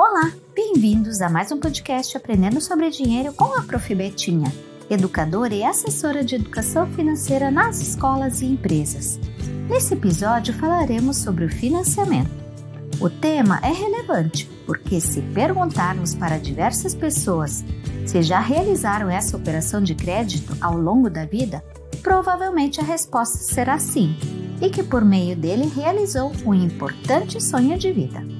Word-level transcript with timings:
Olá, 0.00 0.30
bem-vindos 0.54 1.20
a 1.20 1.28
mais 1.28 1.50
um 1.50 1.58
podcast 1.58 2.16
Aprendendo 2.16 2.60
sobre 2.60 2.88
Dinheiro 2.88 3.32
com 3.32 3.52
a 3.58 3.64
Prof. 3.64 3.92
Betinha, 3.96 4.46
educadora 4.88 5.52
e 5.52 5.64
assessora 5.64 6.22
de 6.22 6.36
educação 6.36 6.86
financeira 6.92 7.50
nas 7.50 7.80
escolas 7.80 8.40
e 8.40 8.46
empresas. 8.46 9.18
Nesse 9.68 9.94
episódio 9.94 10.54
falaremos 10.54 11.16
sobre 11.16 11.46
o 11.46 11.50
financiamento. 11.50 12.30
O 13.00 13.10
tema 13.10 13.58
é 13.60 13.72
relevante 13.72 14.48
porque, 14.64 15.00
se 15.00 15.20
perguntarmos 15.20 16.14
para 16.14 16.38
diversas 16.38 16.94
pessoas 16.94 17.64
se 18.06 18.22
já 18.22 18.38
realizaram 18.38 19.10
essa 19.10 19.36
operação 19.36 19.82
de 19.82 19.96
crédito 19.96 20.56
ao 20.60 20.78
longo 20.78 21.10
da 21.10 21.24
vida, 21.24 21.60
provavelmente 22.04 22.80
a 22.80 22.84
resposta 22.84 23.38
será 23.38 23.80
sim, 23.80 24.16
e 24.62 24.70
que 24.70 24.84
por 24.84 25.04
meio 25.04 25.34
dele 25.34 25.66
realizou 25.66 26.30
um 26.46 26.54
importante 26.54 27.42
sonho 27.42 27.76
de 27.76 27.90
vida. 27.90 28.38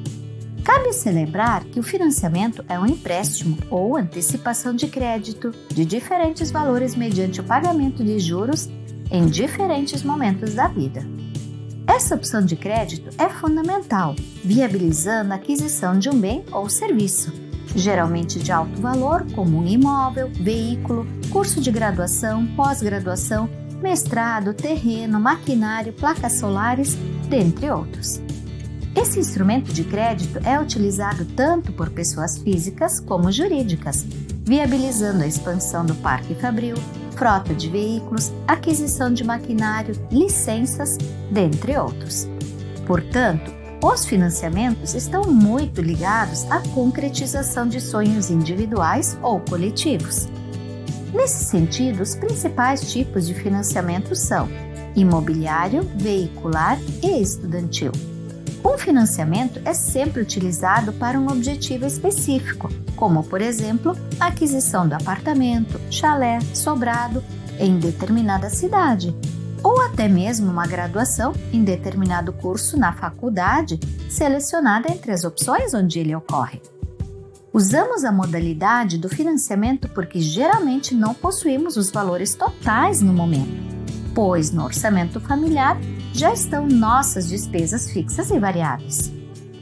Cabe 0.68 0.92
celebrar 0.92 1.64
que 1.64 1.80
o 1.80 1.82
financiamento 1.82 2.62
é 2.68 2.78
um 2.78 2.84
empréstimo 2.84 3.56
ou 3.70 3.96
antecipação 3.96 4.74
de 4.74 4.86
crédito 4.86 5.50
de 5.70 5.82
diferentes 5.82 6.50
valores 6.50 6.94
mediante 6.94 7.40
o 7.40 7.42
pagamento 7.42 8.04
de 8.04 8.18
juros 8.18 8.68
em 9.10 9.24
diferentes 9.24 10.02
momentos 10.02 10.52
da 10.52 10.68
vida. 10.68 11.06
Essa 11.86 12.14
opção 12.14 12.44
de 12.44 12.54
crédito 12.54 13.08
é 13.16 13.30
fundamental, 13.30 14.14
viabilizando 14.44 15.32
a 15.32 15.36
aquisição 15.36 15.98
de 15.98 16.10
um 16.10 16.20
bem 16.20 16.44
ou 16.52 16.68
serviço, 16.68 17.32
geralmente 17.74 18.38
de 18.38 18.52
alto 18.52 18.78
valor, 18.78 19.24
como 19.34 19.56
um 19.56 19.66
imóvel, 19.66 20.30
veículo, 20.34 21.06
curso 21.30 21.62
de 21.62 21.70
graduação, 21.70 22.46
pós-graduação, 22.48 23.48
mestrado, 23.80 24.52
terreno, 24.52 25.18
maquinário, 25.18 25.94
placas 25.94 26.34
solares, 26.34 26.94
dentre 27.30 27.70
outros. 27.70 28.20
Esse 29.00 29.20
instrumento 29.20 29.72
de 29.72 29.84
crédito 29.84 30.40
é 30.44 30.58
utilizado 30.58 31.24
tanto 31.24 31.72
por 31.72 31.88
pessoas 31.88 32.36
físicas 32.36 32.98
como 32.98 33.30
jurídicas, 33.30 34.04
viabilizando 34.44 35.22
a 35.22 35.26
expansão 35.26 35.86
do 35.86 35.94
parque 35.94 36.34
fabril, 36.34 36.74
frota 37.12 37.54
de 37.54 37.70
veículos, 37.70 38.32
aquisição 38.48 39.14
de 39.14 39.22
maquinário, 39.22 39.94
licenças, 40.10 40.98
dentre 41.30 41.78
outros. 41.78 42.26
Portanto, 42.88 43.54
os 43.80 44.04
financiamentos 44.04 44.94
estão 44.94 45.22
muito 45.30 45.80
ligados 45.80 46.50
à 46.50 46.60
concretização 46.74 47.68
de 47.68 47.80
sonhos 47.80 48.30
individuais 48.30 49.16
ou 49.22 49.38
coletivos. 49.38 50.26
Nesse 51.14 51.44
sentido, 51.44 52.02
os 52.02 52.16
principais 52.16 52.92
tipos 52.92 53.28
de 53.28 53.34
financiamento 53.34 54.16
são 54.16 54.48
imobiliário, 54.96 55.88
veicular 55.94 56.76
e 57.00 57.22
estudantil. 57.22 57.92
Um 58.68 58.76
financiamento 58.76 59.62
é 59.64 59.72
sempre 59.72 60.20
utilizado 60.20 60.92
para 60.92 61.18
um 61.18 61.28
objetivo 61.28 61.86
específico, 61.86 62.68
como, 62.96 63.24
por 63.24 63.40
exemplo, 63.40 63.96
a 64.20 64.26
aquisição 64.26 64.86
do 64.86 64.92
apartamento, 64.92 65.80
chalé, 65.90 66.38
sobrado 66.52 67.24
em 67.58 67.78
determinada 67.78 68.50
cidade, 68.50 69.16
ou 69.62 69.80
até 69.80 70.06
mesmo 70.06 70.50
uma 70.50 70.66
graduação 70.66 71.32
em 71.50 71.64
determinado 71.64 72.30
curso 72.30 72.78
na 72.78 72.92
faculdade, 72.92 73.80
selecionada 74.06 74.92
entre 74.92 75.12
as 75.12 75.24
opções 75.24 75.72
onde 75.72 75.98
ele 75.98 76.14
ocorre. 76.14 76.60
Usamos 77.50 78.04
a 78.04 78.12
modalidade 78.12 78.98
do 78.98 79.08
financiamento 79.08 79.88
porque 79.88 80.20
geralmente 80.20 80.94
não 80.94 81.14
possuímos 81.14 81.78
os 81.78 81.90
valores 81.90 82.34
totais 82.34 83.00
no 83.00 83.14
momento, 83.14 83.77
pois 84.18 84.50
no 84.50 84.64
orçamento 84.64 85.20
familiar 85.20 85.78
já 86.12 86.32
estão 86.32 86.66
nossas 86.66 87.28
despesas 87.28 87.88
fixas 87.88 88.32
e 88.32 88.38
variáveis. 88.40 89.12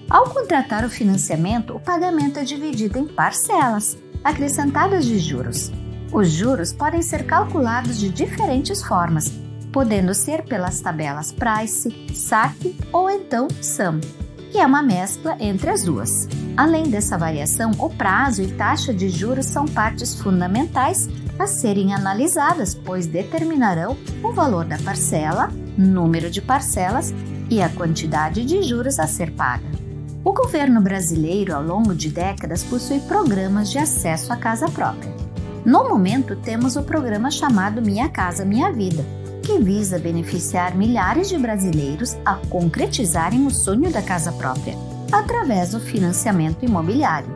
Ao 0.08 0.30
contratar 0.30 0.82
o 0.82 0.88
financiamento, 0.88 1.76
o 1.76 1.80
pagamento 1.80 2.38
é 2.38 2.42
dividido 2.42 2.98
em 2.98 3.06
parcelas, 3.06 3.98
acrescentadas 4.24 5.04
de 5.04 5.18
juros. 5.18 5.70
Os 6.10 6.30
juros 6.30 6.72
podem 6.72 7.02
ser 7.02 7.26
calculados 7.26 7.98
de 7.98 8.08
diferentes 8.08 8.82
formas, 8.82 9.30
podendo 9.70 10.14
ser 10.14 10.42
pelas 10.44 10.80
tabelas 10.80 11.32
Price, 11.32 11.94
SAC 12.14 12.78
ou 12.90 13.10
então 13.10 13.48
SAM, 13.60 14.00
que 14.50 14.56
é 14.56 14.64
uma 14.64 14.82
mescla 14.82 15.36
entre 15.38 15.68
as 15.68 15.84
duas. 15.84 16.26
Além 16.56 16.84
dessa 16.84 17.18
variação, 17.18 17.72
o 17.78 17.90
prazo 17.90 18.40
e 18.40 18.50
taxa 18.52 18.94
de 18.94 19.10
juros 19.10 19.44
são 19.44 19.66
partes 19.66 20.18
fundamentais 20.18 21.10
a 21.38 21.46
serem 21.46 21.94
analisadas, 21.94 22.74
pois 22.74 23.06
determinarão 23.06 23.96
o 24.22 24.32
valor 24.32 24.64
da 24.64 24.78
parcela 24.78 25.50
número 25.76 26.30
de 26.30 26.40
parcelas 26.40 27.12
e 27.50 27.62
a 27.62 27.68
quantidade 27.68 28.44
de 28.44 28.62
juros 28.62 28.98
a 28.98 29.06
ser 29.06 29.30
paga. 29.32 29.66
O 30.24 30.32
governo 30.32 30.80
brasileiro, 30.80 31.54
ao 31.54 31.62
longo 31.62 31.94
de 31.94 32.10
décadas, 32.10 32.64
possui 32.64 32.98
programas 33.00 33.70
de 33.70 33.78
acesso 33.78 34.32
à 34.32 34.36
casa 34.36 34.68
própria. 34.68 35.14
No 35.64 35.88
momento, 35.88 36.34
temos 36.36 36.76
o 36.76 36.82
programa 36.82 37.30
chamado 37.30 37.82
Minha 37.82 38.08
Casa 38.08 38.44
Minha 38.44 38.72
Vida, 38.72 39.04
que 39.42 39.58
visa 39.58 39.98
beneficiar 39.98 40.74
milhares 40.74 41.28
de 41.28 41.38
brasileiros 41.38 42.16
a 42.24 42.34
concretizarem 42.48 43.46
o 43.46 43.50
sonho 43.50 43.90
da 43.92 44.02
casa 44.02 44.32
própria 44.32 44.74
através 45.12 45.70
do 45.70 45.78
financiamento 45.78 46.64
imobiliário. 46.64 47.32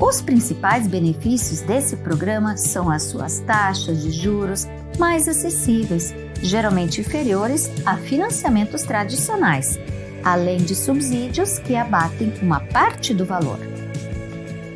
Os 0.00 0.22
principais 0.22 0.86
benefícios 0.86 1.60
desse 1.60 1.96
programa 1.96 2.56
são 2.56 2.88
as 2.88 3.02
suas 3.02 3.40
taxas 3.40 4.02
de 4.02 4.12
juros 4.12 4.66
mais 4.96 5.26
acessíveis, 5.26 6.14
geralmente 6.40 7.00
inferiores 7.00 7.70
a 7.84 7.96
financiamentos 7.96 8.82
tradicionais, 8.82 9.78
além 10.22 10.58
de 10.58 10.76
subsídios 10.76 11.58
que 11.58 11.74
abatem 11.74 12.32
uma 12.40 12.60
parte 12.60 13.12
do 13.12 13.24
valor. 13.24 13.58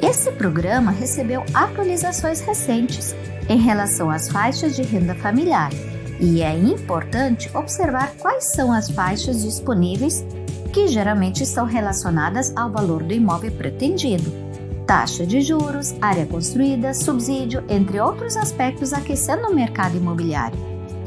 Esse 0.02 0.32
programa 0.32 0.90
recebeu 0.90 1.44
atualizações 1.54 2.40
recentes 2.40 3.14
em 3.48 3.58
relação 3.58 4.10
às 4.10 4.28
faixas 4.28 4.74
de 4.74 4.82
renda 4.82 5.14
familiar 5.14 5.70
e 6.18 6.42
é 6.42 6.52
importante 6.56 7.48
observar 7.54 8.12
quais 8.18 8.44
são 8.52 8.72
as 8.72 8.90
faixas 8.90 9.42
disponíveis 9.42 10.24
que 10.72 10.88
geralmente 10.88 11.44
estão 11.44 11.64
relacionadas 11.64 12.52
ao 12.56 12.70
valor 12.70 13.04
do 13.04 13.14
imóvel 13.14 13.52
pretendido. 13.52 14.51
Taxa 14.92 15.24
de 15.24 15.40
juros, 15.40 15.94
área 16.02 16.26
construída, 16.26 16.92
subsídio, 16.92 17.64
entre 17.66 17.98
outros 17.98 18.36
aspectos 18.36 18.92
aquecendo 18.92 19.48
o 19.48 19.54
mercado 19.54 19.96
imobiliário. 19.96 20.58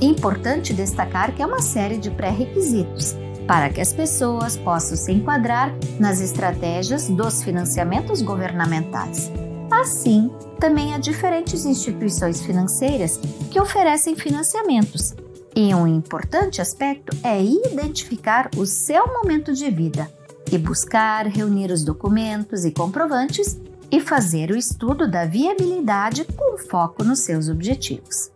Importante 0.02 0.74
destacar 0.74 1.36
que 1.36 1.44
é 1.44 1.46
uma 1.46 1.62
série 1.62 2.00
de 2.00 2.10
pré-requisitos 2.10 3.16
para 3.46 3.70
que 3.70 3.80
as 3.80 3.94
pessoas 3.94 4.58
possam 4.58 4.98
se 4.98 5.12
enquadrar 5.12 5.72
nas 6.00 6.20
estratégias 6.20 7.08
dos 7.10 7.44
financiamentos 7.44 8.24
governamentais. 8.24 9.32
Assim, 9.70 10.32
também 10.60 10.96
há 10.96 10.98
diferentes 10.98 11.64
instituições 11.64 12.42
financeiras 12.42 13.20
que 13.52 13.60
oferecem 13.60 14.16
financiamentos, 14.16 15.14
e 15.56 15.76
um 15.76 15.86
importante 15.86 16.60
aspecto 16.60 17.16
é 17.24 17.40
identificar 17.40 18.50
o 18.58 18.66
seu 18.66 19.06
momento 19.06 19.54
de 19.54 19.70
vida 19.70 20.12
e 20.52 20.58
buscar 20.58 21.28
reunir 21.28 21.72
os 21.72 21.84
documentos 21.84 22.66
e 22.66 22.72
comprovantes 22.72 23.60
e 23.92 24.00
fazer 24.00 24.52
o 24.52 24.58
estudo 24.58 25.10
da 25.10 25.26
viabilidade 25.26 26.26
com 26.26 26.58
foco 26.58 27.04
nos 27.04 27.20
seus 27.20 27.50
objetivos. 27.50 28.32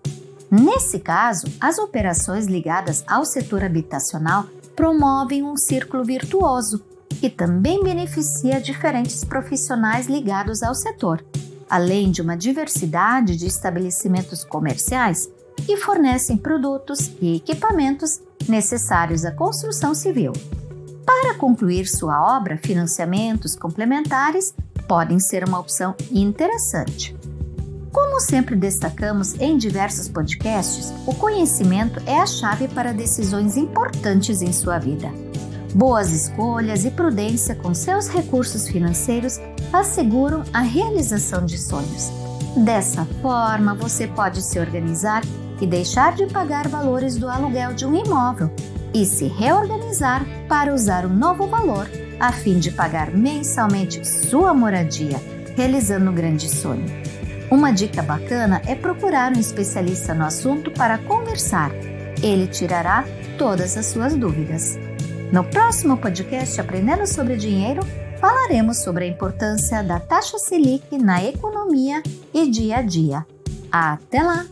Nesse 0.52 1.00
caso, 1.00 1.48
as 1.60 1.78
operações 1.78 2.48
ligadas 2.48 3.04
ao 3.08 3.24
setor 3.24 3.64
habitacional 3.64 4.46
promovem 4.76 5.44
um 5.44 5.56
círculo 5.56 6.04
virtuoso 6.04 6.84
que 7.20 7.30
também 7.30 7.84
beneficia 7.84 8.62
diferentes 8.62 9.24
profissionais 9.24 10.08
ligados 10.08 10.64
ao 10.64 10.74
setor, 10.74 11.24
além 11.70 12.10
de 12.10 12.22
uma 12.22 12.38
diversidade 12.38 13.36
de 13.36 13.46
estabelecimentos 13.46 14.44
comerciais 14.44 15.30
que 15.66 15.78
fornecem 15.78 16.38
produtos 16.38 17.12
e 17.22 17.36
equipamentos 17.36 18.22
necessários 18.48 19.26
à 19.26 19.32
construção 19.32 19.94
civil. 19.94 20.32
Para 21.06 21.36
concluir 21.36 21.88
sua 21.88 22.38
obra, 22.38 22.58
financiamentos 22.58 23.56
complementares 23.56 24.54
podem 24.90 25.20
ser 25.20 25.48
uma 25.48 25.60
opção 25.60 25.96
interessante. 26.12 27.16
Como 27.94 28.20
sempre 28.20 28.56
destacamos 28.56 29.40
em 29.40 29.56
diversos 29.56 30.08
podcasts, 30.08 30.92
o 31.06 31.14
conhecimento 31.14 32.02
é 32.08 32.20
a 32.20 32.26
chave 32.26 32.68
para 32.68 32.92
decisões 32.92 33.56
importantes 33.56 34.42
em 34.42 34.52
sua 34.52 34.80
vida. 34.80 35.12
Boas 35.76 36.12
escolhas 36.12 36.86
e 36.86 36.90
prudência 36.90 37.54
com 37.54 37.72
seus 37.72 38.08
recursos 38.08 38.68
financeiros 38.68 39.40
asseguram 39.72 40.44
a 40.52 40.62
realização 40.62 41.46
de 41.46 41.60
sonhos. 41.60 42.12
Dessa 42.58 43.06
forma, 43.22 43.76
você 43.76 44.08
pode 44.08 44.42
se 44.42 44.60
organizar 44.60 45.22
e 45.62 45.68
deixar 45.68 46.16
de 46.16 46.26
pagar 46.26 46.68
valores 46.68 47.16
do 47.16 47.30
aluguel 47.30 47.74
de 47.74 47.86
um 47.86 47.94
imóvel 47.94 48.52
e 48.92 49.06
se 49.06 49.28
reorganizar 49.28 50.26
para 50.48 50.74
usar 50.74 51.06
um 51.06 51.14
novo 51.14 51.48
valor 51.48 51.88
a 52.20 52.32
fim 52.32 52.60
de 52.60 52.72
pagar 52.72 53.12
mensalmente 53.12 54.06
sua 54.08 54.54
moradia, 54.54 55.22
realizando 55.56 56.12
um 56.12 56.14
grande 56.14 56.50
sonho. 56.50 56.86
Uma 57.50 57.72
dica 57.72 58.04
bacana 58.04 58.62
é 58.68 58.76
procurar 58.76 59.36
um 59.36 59.40
especialista 59.40 60.14
no 60.14 60.26
assunto 60.26 60.70
para 60.72 60.98
conversar. 61.00 61.72
Ele 62.22 62.46
tirará 62.46 63.04
todas 63.38 63.76
as 63.78 63.88
suas 63.88 64.16
dúvidas. 64.16 64.78
No 65.32 65.44
próximo 65.44 65.98
podcast 65.98 66.60
Aprendendo 66.60 67.08
sobre 67.08 67.38
Dinheiro, 67.38 67.82
falaremos 68.20 68.78
sobre 68.84 69.06
a 69.06 69.08
importância 69.08 69.82
da 69.82 70.00
taxa 70.00 70.38
Selic 70.38 70.98
na 70.98 71.24
economia 71.24 72.04
e 72.34 72.50
dia 72.50 72.78
a 72.78 72.82
dia. 72.82 73.26
Até 73.72 74.22
lá! 74.22 74.46